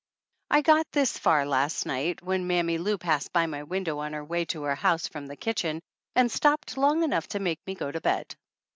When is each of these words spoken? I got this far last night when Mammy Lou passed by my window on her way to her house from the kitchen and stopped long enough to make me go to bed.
I 0.49 0.63
got 0.63 0.87
this 0.91 1.19
far 1.19 1.45
last 1.45 1.85
night 1.85 2.23
when 2.23 2.47
Mammy 2.47 2.79
Lou 2.79 2.97
passed 2.97 3.31
by 3.31 3.45
my 3.45 3.61
window 3.61 3.99
on 3.99 4.13
her 4.13 4.23
way 4.25 4.45
to 4.45 4.63
her 4.63 4.73
house 4.73 5.07
from 5.07 5.27
the 5.27 5.35
kitchen 5.35 5.79
and 6.15 6.31
stopped 6.31 6.75
long 6.75 7.03
enough 7.03 7.27
to 7.27 7.39
make 7.39 7.59
me 7.67 7.75
go 7.75 7.91
to 7.91 8.01
bed. 8.01 8.33